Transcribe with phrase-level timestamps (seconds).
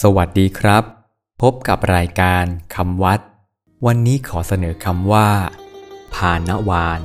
[0.00, 0.84] สวัสดีครับ
[1.42, 3.20] พบกับรายการคำวัด
[3.86, 5.28] วันนี้ขอเสนอคำว่า
[6.14, 7.00] พานวาน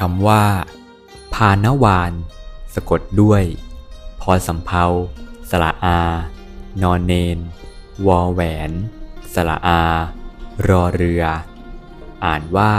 [0.00, 0.44] คำว่า
[1.34, 2.12] พานวาน
[2.74, 3.42] สะกดด้วย
[4.20, 4.84] พอสำเพา
[5.50, 6.00] สระอา
[6.82, 7.38] นอนเนน
[8.06, 8.70] วอแหวน
[9.34, 9.82] สระอา
[10.68, 11.24] รอเรือ
[12.24, 12.74] อ่านว่า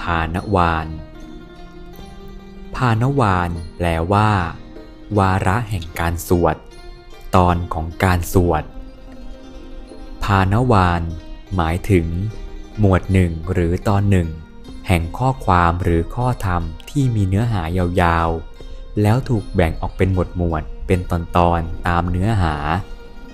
[0.00, 0.86] พานวาน
[2.74, 4.30] พานวานแปลว่า
[5.18, 6.56] วาระแห่งการสวด
[7.36, 8.64] ตอนของการสวด
[10.24, 11.02] พานวาน
[11.56, 12.06] หมายถึง
[12.80, 14.28] หมวดหนึ่งหรือตอนหนึ่ง
[14.88, 17.62] แห่งข้อความหรือข้อธรรมที่มีเนื้อหา
[18.02, 22.54] ยาวๆ แล้วถูกแบ่งออกเป็นหมวดหมวดเป็นตอนตอนตามเนื้อหา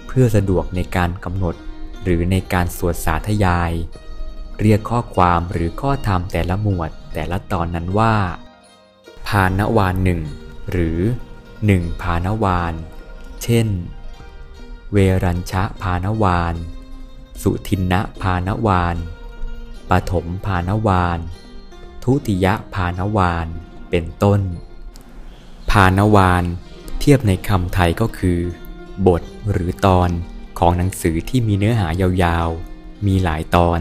[0.07, 1.55] เพื่อสะดวกในการกำหนด
[2.03, 3.73] หรือในการสวดสาธยาย
[4.61, 8.15] เรียกข้อความหรือข้อธรรมแต่ละหมวดแต่ละตอนนั้นว่า
[9.27, 10.21] พานวานหนึ่ง
[10.71, 10.99] หรือ
[11.67, 12.75] หนึ่งพานวาน
[13.43, 13.67] เช่น
[14.93, 16.55] เวรัญชะพานวาน
[17.43, 18.97] สุทินนะพานวาน
[19.91, 21.19] ปฐมพานวาน
[22.03, 23.47] ทุติยพานวาน
[23.91, 24.41] เป็นต้น
[25.71, 26.45] พานวาน
[26.99, 28.41] เทียบในคำไทยก็คือ
[29.07, 30.11] บทหรือตอน
[30.59, 31.89] ของหนังสือที่มีเนื้อหา
[32.23, 33.81] ยาวๆ มีหลายตอน